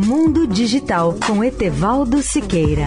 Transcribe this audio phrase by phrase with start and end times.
[0.00, 2.86] Mundo Digital com Etevaldo Siqueira.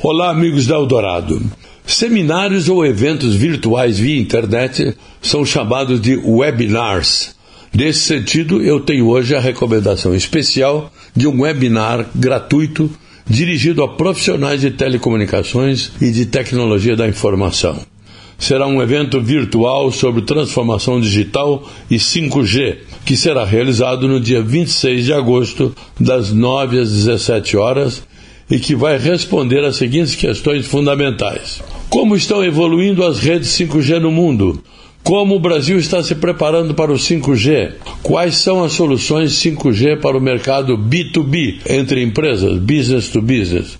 [0.00, 1.42] Olá, amigos da Eldorado.
[1.84, 7.34] Seminários ou eventos virtuais via internet são chamados de webinars.
[7.74, 12.88] Nesse sentido, eu tenho hoje a recomendação especial de um webinar gratuito
[13.26, 17.80] dirigido a profissionais de telecomunicações e de tecnologia da informação.
[18.38, 25.04] Será um evento virtual sobre transformação digital e 5G, que será realizado no dia 26
[25.04, 28.02] de agosto, das 9 às 17 horas,
[28.50, 34.10] e que vai responder às seguintes questões fundamentais: Como estão evoluindo as redes 5G no
[34.10, 34.62] mundo?
[35.02, 37.72] Como o Brasil está se preparando para o 5G?
[38.04, 43.78] Quais são as soluções 5G para o mercado B2B, entre empresas, business to business?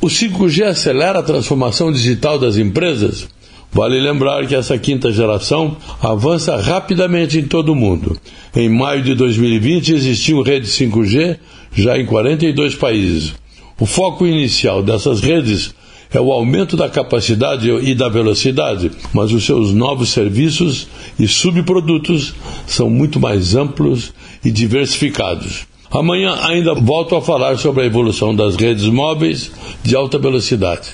[0.00, 3.28] O 5G acelera a transformação digital das empresas?
[3.72, 8.16] Vale lembrar que essa quinta geração avança rapidamente em todo o mundo.
[8.54, 11.38] Em maio de 2020 existiu rede 5G
[11.74, 13.34] já em 42 países.
[13.80, 15.74] O foco inicial dessas redes
[16.12, 20.86] é o aumento da capacidade e da velocidade, mas os seus novos serviços
[21.18, 22.34] e subprodutos
[22.66, 24.12] são muito mais amplos
[24.44, 25.66] e diversificados.
[25.90, 30.90] Amanhã ainda volto a falar sobre a evolução das redes móveis de alta velocidade.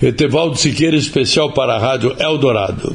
[0.00, 2.94] Etevaldo Siqueira, especial para a Rádio Eldorado.